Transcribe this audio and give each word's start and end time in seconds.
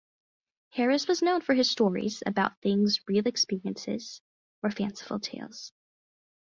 Harris 0.71 1.07
was 1.07 1.21
known 1.21 1.41
for 1.41 1.53
his 1.53 1.69
stories 1.69 2.23
about 2.25 2.59
things 2.63 3.01
real 3.07 3.27
experiences 3.27 4.19
or 4.63 4.71
fanciful 4.71 5.19
tales. 5.19 5.71